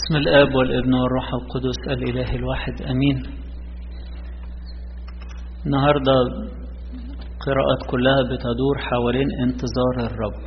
[0.00, 3.16] بسم الآب والابن والروح القدس الإله الواحد أمين.
[5.66, 6.12] النهاردة
[7.46, 10.38] قراءات كلها بتدور حوالين انتظار الرب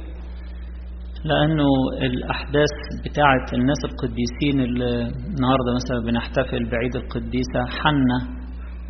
[1.26, 1.70] لأنه
[2.02, 2.74] الأحداث
[3.06, 4.94] بتاعة الناس القديسين اللي
[5.32, 8.20] النهاردة مثلا بنحتفل بعيد القديسة حنة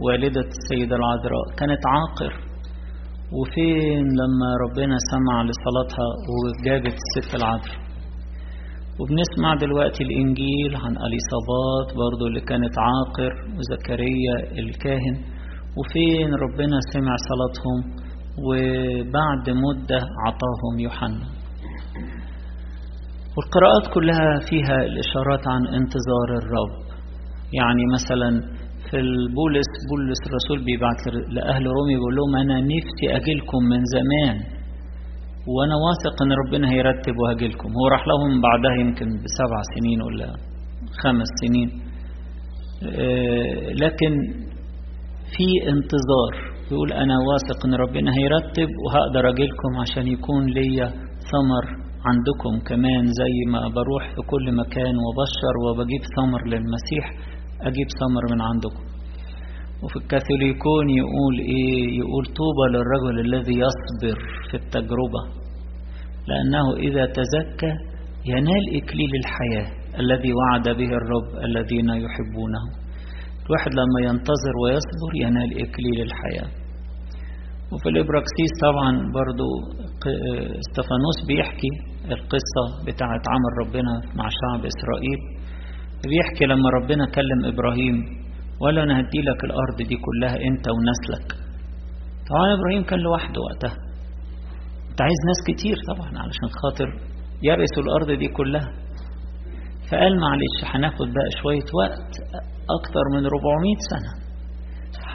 [0.05, 2.33] والدة السيدة العذراء كانت عاقر.
[3.37, 7.82] وفين لما ربنا سمع لصلاتها وجابت الست العذراء؟
[8.99, 15.15] وبنسمع دلوقتي الإنجيل عن أليصابات برضو اللي كانت عاقر وزكريا الكاهن
[15.77, 17.79] وفين ربنا سمع صلاتهم
[18.47, 21.25] وبعد مدة عطاهم يوحنا.
[23.35, 26.75] والقراءات كلها فيها الإشارات عن انتظار الرب.
[27.53, 28.29] يعني مثلا
[28.89, 34.52] في البولس بولس الرسول بيبعت لأهل رومي بيقول لهم أنا نفسي أجيلكم من زمان.
[35.47, 40.29] وأنا واثق إن ربنا هيرتب وهجيلكم هو راح لهم بعدها يمكن بسبع سنين ولا
[41.03, 41.69] خمس سنين.
[43.83, 44.13] لكن
[45.35, 46.33] في انتظار.
[46.71, 50.87] يقول أنا واثق إن ربنا هيرتب وهقدر أجيلكم عشان يكون ليا
[51.31, 51.65] ثمر
[52.09, 57.05] عندكم كمان زي ما بروح في كل مكان وبشر وبجيب ثمر للمسيح
[57.61, 58.92] أجيب ثمر من عندكم.
[59.83, 64.17] وفي الكاثوليكون يقول إيه؟ يقول طوبى للرجل الذي يصبر
[64.49, 65.21] في التجربة
[66.27, 67.73] لأنه إذا تزكى
[68.25, 69.67] ينال إكليل الحياة
[69.99, 72.63] الذي وعد به الرب الذين يحبونه.
[73.45, 76.49] الواحد لما ينتظر ويصبر ينال إكليل الحياة.
[77.71, 79.47] وفي الإبراكسيس طبعا برضو
[80.63, 81.71] إستفانوس بيحكي
[82.05, 85.19] القصة بتاعت عمل ربنا مع شعب إسرائيل.
[86.09, 88.22] بيحكي لما ربنا كلم إبراهيم
[88.63, 91.27] ولا أنا هدي لك الأرض دي كلها أنت ونسلك.
[92.29, 93.77] طبعا إبراهيم كان لوحده وقتها.
[94.91, 96.87] أنت عايز ناس كتير طبعا علشان خاطر
[97.43, 98.69] يرثوا الأرض دي كلها.
[99.89, 102.11] فقال معلش هناخد بقى شوية وقت
[102.77, 104.11] أكتر من 400 سنة.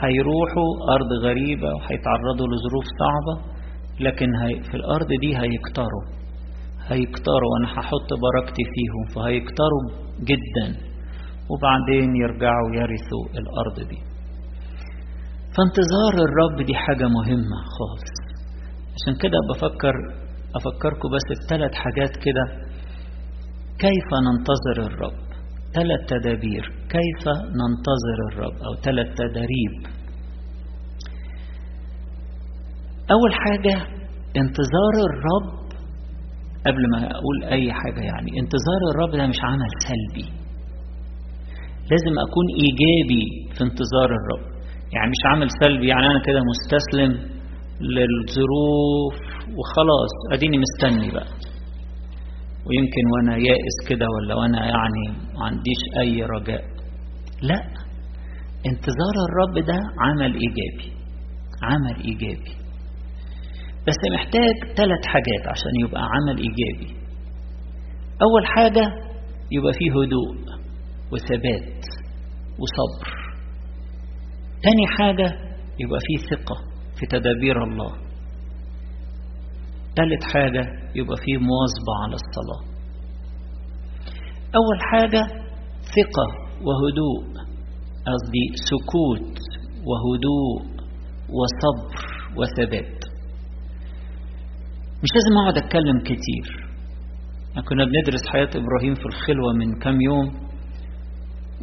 [0.03, 3.35] هيروحوا أرض غريبة وهيتعرضوا لظروف صعبة
[3.99, 6.05] لكن هي في الأرض دي هيكتروا.
[6.87, 9.83] هيكتروا وأنا هحط بركتي فيهم فهيكتروا
[10.19, 10.88] جدا.
[11.51, 13.99] وبعدين يرجعوا يرثوا الأرض دي.
[15.55, 18.13] فانتظار الرب دي حاجة مهمة خالص.
[18.95, 19.93] عشان كده بفكر
[20.55, 22.45] أفكركم بس الثلاث حاجات كده.
[23.79, 25.19] كيف ننتظر الرب؟
[25.73, 26.63] ثلاث تدابير.
[26.89, 27.23] كيف
[27.59, 29.99] ننتظر الرب؟ أو ثلاث تداريب
[33.11, 33.75] أول حاجة
[34.37, 35.59] انتظار الرب
[36.67, 38.31] قبل ما أقول أي حاجة يعني.
[38.39, 40.38] انتظار الرب ده مش عمل سلبي.
[41.91, 43.23] لازم أكون إيجابي
[43.55, 44.45] في انتظار الرب.
[44.93, 47.11] يعني مش عمل سلبي يعني أنا كده مستسلم
[47.81, 49.15] للظروف
[49.57, 50.13] وخلاص.
[50.33, 51.27] أديني مستني بقى.
[52.67, 55.03] ويمكن وأنا يائس كده ولا وأنا يعني
[55.35, 56.63] ما عنديش أي رجاء.
[57.41, 57.59] لا.
[58.65, 60.91] انتظار الرب ده عمل إيجابي.
[61.63, 62.51] عمل إيجابي.
[63.87, 66.95] بس محتاج ثلاث حاجات عشان يبقى عمل إيجابي.
[68.21, 68.93] أول حاجة
[69.51, 70.58] يبقى فيه هدوء.
[71.11, 71.83] وثبات
[72.59, 73.07] وصبر.
[74.63, 75.27] تاني حاجة
[75.79, 76.55] يبقى فيه ثقة
[76.99, 77.91] في تدابير الله.
[79.95, 80.63] تالت حاجة
[80.95, 82.69] يبقى فيه مواظبة على الصلاة.
[84.55, 85.21] أول حاجة
[85.81, 86.27] ثقة
[86.65, 87.39] وهدوء
[88.07, 89.37] قصدي سكوت
[89.89, 90.79] وهدوء
[91.29, 91.95] وصبر
[92.37, 92.99] وثبات.
[95.03, 96.69] مش لازم أقعد أتكلم كتير.
[97.69, 100.48] كنا بندرس حياة إبراهيم في الخلوة من كام يوم؟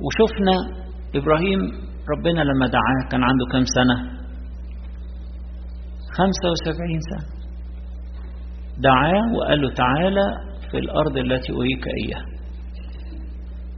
[0.04, 0.56] وشفنا
[1.14, 1.60] إبراهيم
[2.12, 3.96] ربنا لما دعاه كان عنده كام سنة؟
[6.16, 7.26] خمسة وسبعين سنة.
[8.78, 10.26] دعاه وقال له تعالى
[10.70, 12.26] في الأرض التي أريك إياها.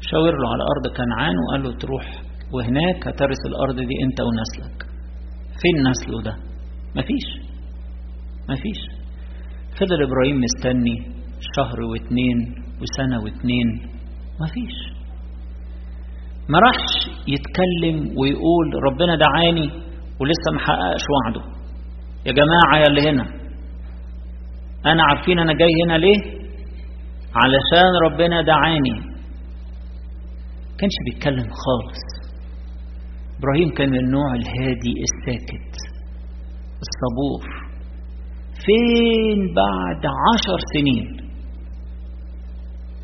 [0.01, 4.87] شاور له على أرض كنعان وقال له تروح وهناك هترث الأرض دي أنت ونسلك.
[5.63, 6.37] فين نسله ده؟
[6.97, 7.49] مفيش.
[8.49, 8.81] مفيش.
[9.81, 10.97] فضل إبراهيم مستني
[11.57, 12.39] شهر واتنين
[12.83, 13.69] وسنة واتنين.
[14.41, 14.98] مفيش.
[16.49, 16.95] ما راحش
[17.35, 19.71] يتكلم ويقول ربنا دعاني
[20.21, 21.43] ولسه ما حققش وعده.
[22.27, 23.27] يا جماعة يا اللي هنا.
[24.87, 26.21] أنا عارفين أنا جاي هنا ليه؟
[27.35, 28.97] علشان ربنا دعاني.
[30.79, 32.03] كانش بيتكلم خالص.
[33.39, 35.75] إبراهيم كان من النوع الهادي الساكت
[36.85, 37.69] الصبور.
[38.67, 41.29] فين بعد عشر سنين؟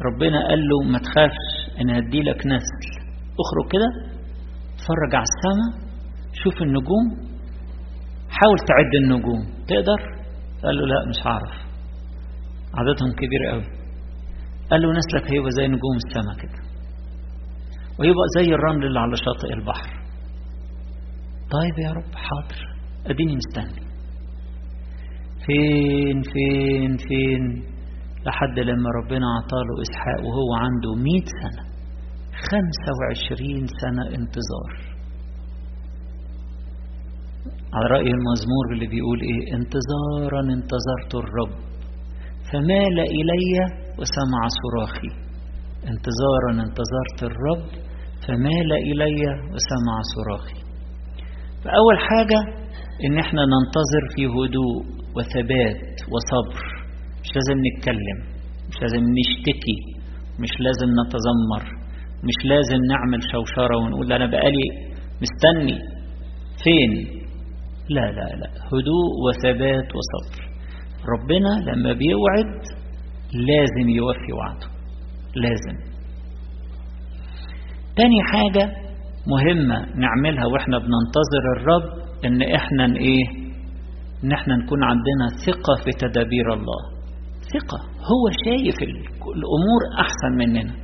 [0.02, 1.46] ربنا قال له ما تخافش
[1.81, 3.03] أنا هدي لك نسل.
[3.42, 3.88] اخرج كده
[4.75, 5.70] اتفرج على السماء
[6.42, 7.06] شوف النجوم
[8.28, 9.42] حاول تعد النجوم.
[9.69, 10.00] تقدر؟
[10.64, 11.54] قال له لا مش هعرف
[12.75, 13.64] عددهم كبير قوي.
[14.70, 16.58] قال له نسلك هيبقى زي نجوم السماء كده.
[17.98, 19.90] ويبقى زي الرمل اللي على شاطئ البحر.
[21.50, 22.60] طيب يا رب حاضر.
[23.06, 23.84] اديني مستني.
[25.46, 27.62] فين فين فين؟
[28.26, 31.73] لحد لما ربنا عطاله إسحاق وهو عنده مئة سنة.
[32.50, 34.94] خمسة وعشرين سنة انتظار.
[37.75, 41.54] على رأي المزمور اللي بيقول إيه؟ انتظارا انتظرت الرب.
[42.52, 43.54] فمال إلي
[43.98, 45.10] وسمع صراخي.
[45.90, 47.66] انتظارا انتظرت الرب
[48.28, 49.22] فمال إلي
[49.52, 50.60] وسمع صراخي.
[51.64, 52.40] فأول حاجة
[53.04, 56.62] إن إحنا ننتظر في هدوء وثبات وصبر.
[57.22, 58.19] مش لازم نتكلم
[58.69, 59.78] مش لازم نشتكي
[60.40, 61.83] مش لازم نتذمر.
[62.28, 64.66] مش لازم نعمل شوشرة ونقول أنا بقالي
[65.22, 65.78] مستني.
[66.64, 67.20] فين؟
[67.90, 68.48] لا لا لا.
[68.72, 70.44] هدوء وثبات وصبر.
[71.14, 72.62] ربنا لما بيوعد
[73.34, 74.66] لازم يوفي وعده.
[75.36, 75.94] لازم.
[77.96, 78.72] تاني حاجة
[79.26, 83.44] مهمة نعملها وإحنا بننتظر الرب إن إحنا إيه؟
[84.24, 86.80] إن إحنا نكون عندنا ثقة في تدابير الله.
[87.54, 87.78] ثقة.
[88.10, 88.74] هو شايف
[89.36, 90.83] الأمور أحسن مننا.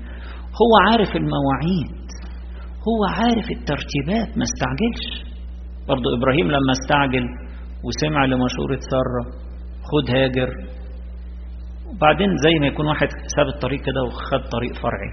[0.60, 2.00] هو عارف المواعيد.
[2.88, 5.30] هو عارف الترتيبات ما استعجلش.
[5.88, 7.24] برضو إبراهيم لما استعجل
[7.84, 9.24] وسمع لمشورة سارة
[9.90, 10.50] خد هاجر.
[11.88, 15.10] وبعدين زي ما يكون واحد ساب الطريق كده وخد طريق فرعي.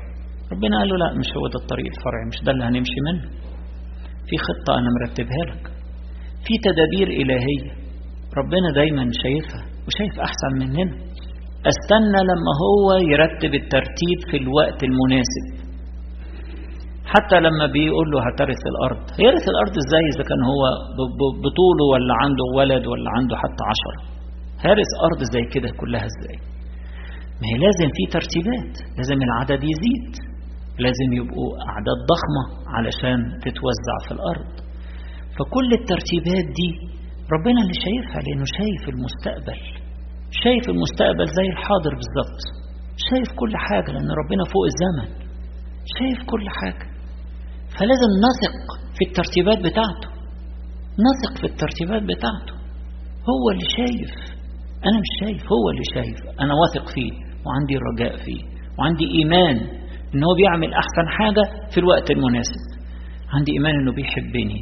[0.51, 3.29] ربنا قال له لا مش هو ده الطريق الفرعي مش ده اللي هنمشي منه.
[4.27, 5.71] في خطة أنا مرتبها لك.
[6.45, 7.71] في تدابير إلهية
[8.37, 11.06] ربنا دايما شايفها وشايف أحسن مننا.
[11.73, 15.45] استنى لما هو يرتب الترتيب في الوقت المناسب.
[17.13, 19.01] حتى لما بيقول له هترث الأرض.
[19.21, 20.61] هيرث الأرض إزاي؟ إذا كان هو
[21.45, 23.99] بطوله ولا عنده ولد ولا عنده حتى عشرة
[24.65, 26.37] هارث أرض زي كده كلها إزاي؟
[27.39, 28.73] ما هي لازم في ترتيبات.
[28.97, 30.11] لازم العدد يزيد.
[30.85, 32.43] لازم يبقوا أعداد ضخمة
[32.75, 34.51] علشان تتوزع في الأرض.
[35.37, 36.69] فكل الترتيبات دي
[37.35, 39.59] ربنا اللي شايفها لأنه شايف المستقبل.
[40.31, 42.39] شايف المستقبل زي الحاضر بالظبط.
[43.09, 45.09] شايف كل حاجة لأن ربنا فوق الزمن.
[45.97, 46.87] شايف كل حاجة.
[47.77, 48.55] فلازم نثق
[48.97, 50.09] في الترتيبات بتاعته.
[51.07, 52.53] نثق في الترتيبات بتاعته.
[53.31, 54.13] هو اللي شايف.
[54.87, 56.39] أنا مش شايف هو اللي شايف.
[56.41, 57.11] أنا واثق فيه
[57.45, 58.41] وعندي رجاء فيه
[58.79, 59.57] وعندي إيمان
[60.15, 62.61] إن هو بيعمل أحسن حاجة في الوقت المناسب.
[63.33, 64.61] عندي إيمان إنه بيحبني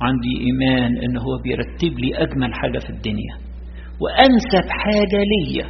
[0.00, 3.49] وعندي إيمان إن هو بيرتب لي أجمل حاجة في الدنيا.
[4.02, 5.66] وأنسب حاجة ليا.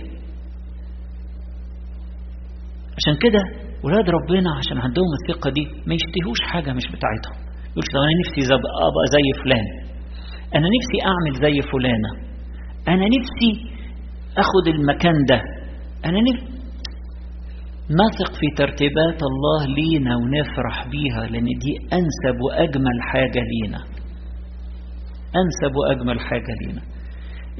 [2.98, 3.40] عشان كده
[3.84, 7.38] ولاد ربنا عشان عندهم الثقة دي ما يشتهوش حاجة مش بتاعتهم.
[7.72, 8.54] يقول طب أنا نفسي
[8.88, 9.66] أبقى زي فلان.
[10.56, 12.10] أنا نفسي أعمل زي فلانة.
[12.88, 13.50] أنا نفسي
[14.38, 15.40] أخد المكان ده.
[16.04, 16.60] أنا نفسي
[18.00, 23.78] نثق في ترتيبات الله لينا ونفرح بيها لأن دي أنسب وأجمل حاجة لينا.
[25.40, 26.82] أنسب وأجمل حاجة لينا.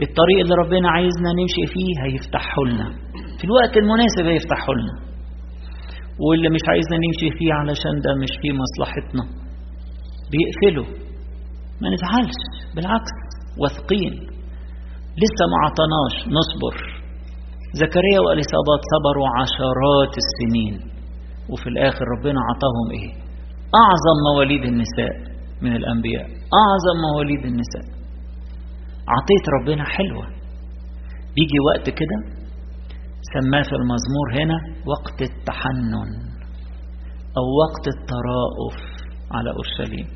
[0.06, 2.88] الطريق اللي ربنا عايزنا نمشي فيه هيفتحه لنا
[3.38, 4.94] في الوقت المناسب هيفتحه لنا
[6.24, 9.24] واللي مش عايزنا نمشي فيه علشان ده مش فيه مصلحتنا.
[10.32, 10.86] بيقفله
[11.82, 12.40] ما نزعلش.
[12.74, 13.14] بالعكس
[13.60, 14.14] واثقين.
[15.22, 16.14] لسه ما عطناش.
[16.38, 16.74] نصبر.
[17.82, 20.74] زكريا واليصابات صبروا عشرات السنين.
[21.50, 23.10] وفي الآخر ربنا عطاهم إيه؟
[23.82, 25.12] أعظم مواليد النساء
[25.62, 26.26] من الأنبياء.
[26.62, 27.84] أعظم مواليد النساء.
[29.14, 30.26] عطية ربنا حلوة.
[31.34, 32.18] بيجي وقت كده
[33.34, 34.58] سماه في المزمور هنا
[34.92, 36.10] وقت التحنن
[37.38, 38.78] أو وقت التراؤف
[39.30, 40.06] على أورشليم.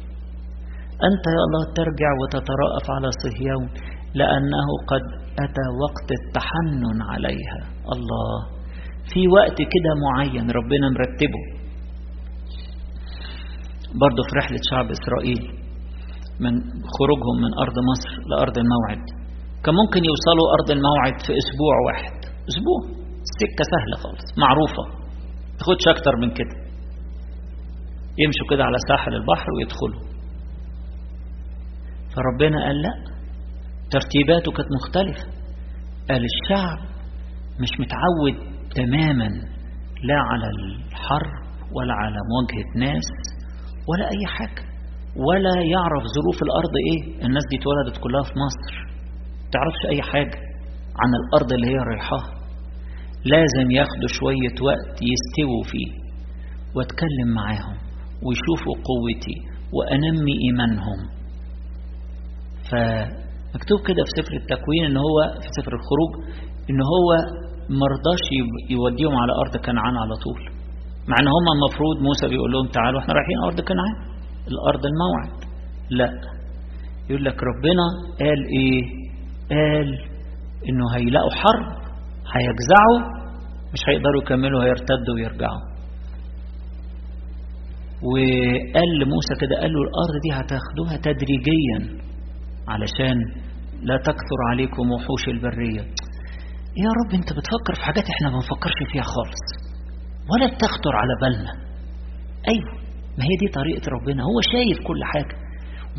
[1.08, 3.68] أنت يا الله ترجع وتتراءف على صهيون
[4.14, 5.04] لأنه قد
[5.44, 7.60] أتى وقت التحنن عليها.
[7.94, 8.38] الله
[9.12, 11.42] في وقت كده معين ربنا مرتبه.
[14.00, 15.63] برضه في رحلة شعب إسرائيل
[16.40, 16.52] من
[16.96, 19.04] خروجهم من أرض مصر لأرض الموعد.
[19.64, 22.16] كان ممكن يوصلوا أرض الموعد في أسبوع واحد.
[22.50, 22.80] أسبوع.
[23.40, 24.26] سكة سهلة خالص.
[24.44, 24.84] معروفة.
[25.58, 26.56] تاخدش أكتر من كده.
[28.22, 30.02] يمشوا كده على ساحل البحر ويدخلوا.
[32.14, 32.94] فربنا قال لأ.
[33.90, 35.26] ترتيباته كانت مختلفة.
[36.10, 36.78] قال الشعب
[37.60, 39.28] مش متعود تماما
[40.02, 43.08] لا على الحرب ولا على مواجهة ناس
[43.88, 44.73] ولا أي حاجة.
[45.16, 48.72] ولا يعرف ظروف الأرض إيه؟ الناس دي اتولدت كلها في مصر.
[49.52, 50.38] تعرفش أي حاجة
[51.00, 52.30] عن الأرض اللي هي رايحاها؟
[53.24, 55.90] لازم ياخدوا شوية وقت يستووا فيه
[56.76, 57.76] واتكلم معاهم
[58.24, 59.36] ويشوفوا قوتي
[59.76, 60.98] وأنمي إيمانهم.
[62.70, 62.72] ف
[63.54, 66.12] مكتوب كده في سفر التكوين إن هو في سفر الخروج
[66.70, 67.08] إن هو
[67.82, 68.24] مرضاش
[68.70, 70.40] يوديهم على أرض كنعان على طول.
[71.08, 74.13] مع إن هم المفروض موسى بيقول لهم تعالوا إحنا رايحين أرض كنعان.
[74.48, 75.44] الأرض الموعد.
[75.90, 76.10] لا.
[77.10, 77.86] يقول لك ربنا
[78.20, 78.82] قال إيه؟
[79.50, 79.88] قال
[80.68, 81.66] إنه هيلاقوا حرب
[82.34, 83.24] هيجزعوا
[83.72, 85.74] مش هيقدروا يكملوا هيرتدوا ويرجعوا.
[88.02, 92.04] وقال لموسى كده قال له الأرض دي هتاخدوها تدريجيا
[92.68, 93.16] علشان
[93.82, 95.80] لا تكثر عليكم وحوش البرية.
[96.84, 99.44] يا رب أنت بتفكر في حاجات إحنا ما بنفكرش فيها خالص.
[100.32, 101.52] ولا تخطر على بالنا.
[102.48, 102.83] أيوه.
[103.18, 105.36] ما هي دي طريقة ربنا؟ هو شايف كل حاجة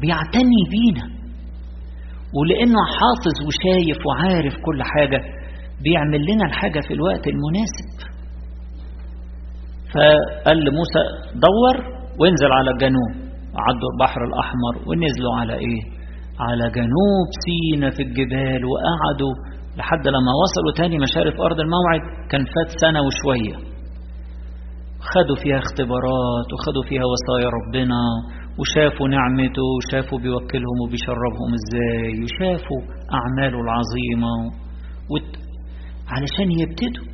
[0.01, 1.05] بيعتني بينا.
[2.37, 5.19] ولأنه حافظ وشايف وعارف كل حاجة
[5.83, 7.89] بيعمل لنا الحاجة في الوقت المناسب.
[9.93, 11.01] فقال لموسى
[11.45, 11.75] دور
[12.19, 13.11] وانزل على الجنوب.
[13.65, 14.73] عدوا البحر الأحمر.
[14.87, 15.81] ونزلوا على إيه؟
[16.39, 18.61] على جنوب سينا في الجبال.
[18.65, 19.33] وقعدوا
[19.77, 22.01] لحد لما وصلوا تاني مشارف أرض الموعد.
[22.29, 23.74] كان فات سنة وشوية.
[25.13, 28.01] خدوا فيها اختبارات وخدوا فيها وصايا ربنا
[28.59, 32.81] وشافوا نعمته وشافوا بيوكلهم وبيشربهم إزاي وشافوا
[33.19, 34.33] أعماله العظيمة.
[35.11, 35.29] وت...
[36.13, 37.07] علشان يبتدوا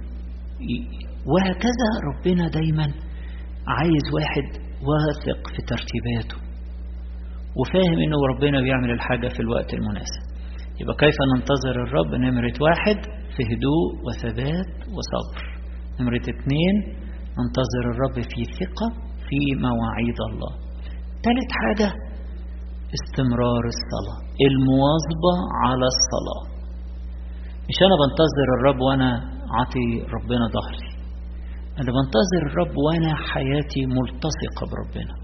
[1.32, 2.88] وهكذا ربنا دايما
[3.78, 4.48] عايز واحد
[4.90, 6.38] واثق في ترتيباته
[7.60, 10.24] وفاهم إنه ربنا بيعمل الحاجة في الوقت المناسب.
[10.82, 12.98] يبقى كيف ننتظر الرب؟ نمرة واحد
[13.36, 15.42] في هدوء وثبات وصبر.
[16.00, 16.76] نمرة اتنين
[17.38, 18.88] ننتظر الرب في ثقة
[19.28, 20.54] في مواعيد الله.
[21.26, 21.90] ثالث حاجة
[22.98, 26.44] استمرار الصلاة المواظبة على الصلاة.
[27.68, 29.10] مش أنا بنتظر الرب وأنا
[29.58, 30.88] عطي ربنا ظهري.
[31.80, 35.16] أنا بنتظر الرب وأنا حياتي ملتصقة بربنا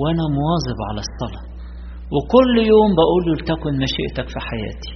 [0.00, 1.44] وأنا مواظب على الصلاة.
[2.14, 4.92] وكل يوم بقول له لتكن مشيئتك في حياتي.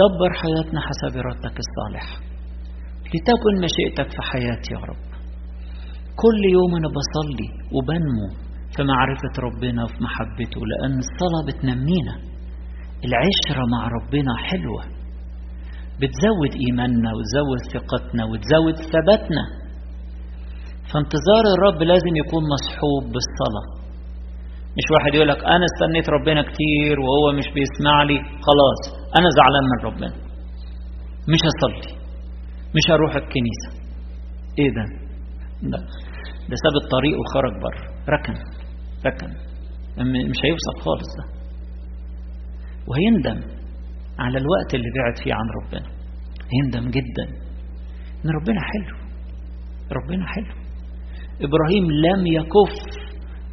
[0.00, 2.16] دبر حياتنا حسب إرادتك الصالحة
[3.12, 5.09] لتكن مشيئتك في حياتي يا رب.
[6.16, 8.26] كل يوم أنا بصلي وبنمو
[8.76, 12.14] في معرفة ربنا وفي محبته لأن الصلاة بتنمينا.
[13.06, 14.82] العشرة مع ربنا حلوة.
[16.00, 19.44] بتزود إيماننا وتزود ثقتنا وتزود ثباتنا.
[20.90, 23.66] فانتظار الرب لازم يكون مصحوب بالصلاة.
[24.78, 28.80] مش واحد يقول لك أنا استنيت ربنا كتير وهو مش بيسمع لي خلاص
[29.18, 30.12] أنا زعلان من ربنا.
[31.32, 31.94] مش هصلي.
[32.76, 33.68] مش هروح الكنيسة.
[34.58, 34.99] إيه ده
[35.62, 35.78] لا.
[36.50, 37.82] ده ساب الطريق وخرج بره.
[38.14, 38.34] ركن.
[39.06, 39.30] ركن.
[40.30, 41.40] مش هيوصل خالص ده.
[42.88, 43.40] وهيندم
[44.18, 45.88] على الوقت اللي بعد فيه عن ربنا.
[46.54, 47.26] هيندم جدا.
[48.24, 48.96] إن ربنا حلو.
[49.92, 50.54] ربنا حلو.
[51.46, 52.74] إبراهيم لم يكف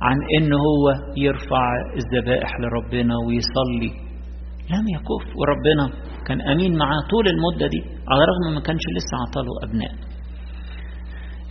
[0.01, 0.85] عن إن هو
[1.17, 3.91] يرفع الذبائح لربنا ويصلي.
[4.73, 5.25] لم يكف.
[5.39, 10.06] وربنا كان أمين معاه طول المدة دي على الرغم ما كانش لسه عطاله أبناء.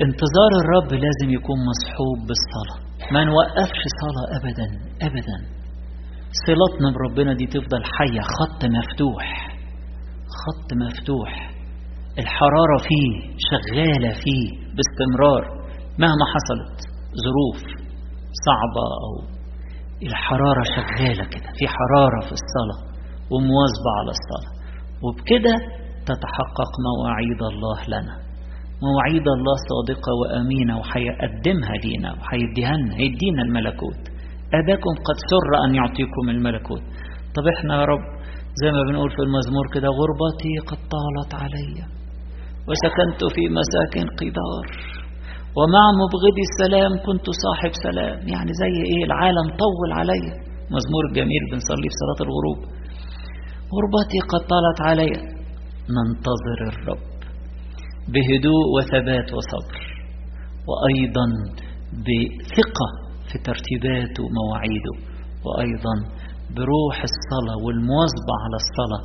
[0.04, 2.78] انتظار الرب لازم يكون مصحوب بالصلاة.
[3.12, 4.66] ما نوقفش صلاة ابدا
[5.02, 5.38] ابدا.
[6.46, 9.48] صلاتنا بربنا دي تفضل حية خط مفتوح
[10.42, 11.50] خط مفتوح.
[12.18, 13.10] الحرارة فيه
[13.50, 15.42] شغالة فيه باستمرار
[15.98, 16.78] مهما حصلت
[17.24, 17.60] ظروف
[18.46, 19.12] صعبة أو
[20.08, 22.80] الحرارة شغالة كده في حرارة في الصلاة
[23.32, 24.52] ومواظبة على الصلاة.
[25.04, 25.54] وبكده
[26.08, 28.25] تتحقق مواعيد الله لنا.
[28.84, 34.00] مواعيد الله صادقة وأمينة وهيقدمها لينا وهيديها لنا هيدينا الملكوت.
[34.58, 36.84] أباكم قد سر أن يعطيكم الملكوت.
[37.36, 38.04] طب إحنا يا رب
[38.60, 41.74] زي ما بنقول في المزمور كده غربتي قد طالت علي
[42.68, 44.64] وسكنت في مساكن قدار
[45.58, 48.16] ومع مبغضي السلام كنت صاحب سلام.
[48.34, 50.34] يعني زي إيه؟ العالم طول عليا
[50.74, 52.58] مزمور جميل بنصليه في صلاة الغروب.
[53.74, 55.12] غربتي قد طالت علي.
[55.96, 57.15] ننتظر الرب.
[58.14, 59.76] بهدوء وثبات وصبر
[60.68, 61.26] وأيضا
[62.06, 62.88] بثقة
[63.32, 64.94] في ترتيباته ومواعيده
[65.46, 65.94] وأيضا
[66.56, 69.04] بروح الصلاة والمواظبة على الصلاة.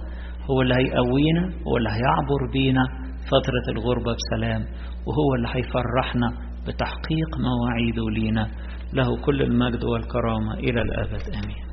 [0.50, 2.84] هو اللي هيقوينا هو اللي هيعبر بينا
[3.32, 4.62] فترة الغربة بسلام
[5.08, 6.28] وهو اللي هيفرحنا
[6.68, 8.48] بتحقيق مواعيده لينا.
[8.94, 11.22] له كل المجد والكرامة إلى الأبد.
[11.44, 11.71] آمين.